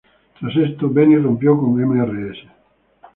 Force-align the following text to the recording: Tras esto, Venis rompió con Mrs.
Tras 0.39 0.55
esto, 0.57 0.89
Venis 0.89 1.21
rompió 1.21 1.55
con 1.59 1.75
Mrs. 1.77 2.47